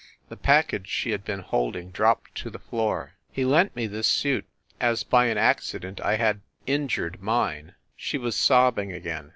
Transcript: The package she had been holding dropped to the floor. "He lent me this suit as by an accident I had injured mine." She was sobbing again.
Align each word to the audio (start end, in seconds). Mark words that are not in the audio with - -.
The 0.29 0.35
package 0.35 0.89
she 0.89 1.11
had 1.11 1.23
been 1.23 1.41
holding 1.41 1.91
dropped 1.91 2.33
to 2.37 2.49
the 2.49 2.57
floor. 2.57 3.13
"He 3.31 3.45
lent 3.45 3.75
me 3.75 3.85
this 3.85 4.07
suit 4.07 4.47
as 4.79 5.03
by 5.03 5.27
an 5.27 5.37
accident 5.37 6.01
I 6.01 6.15
had 6.15 6.41
injured 6.65 7.21
mine." 7.21 7.75
She 7.95 8.17
was 8.17 8.35
sobbing 8.35 8.91
again. 8.91 9.29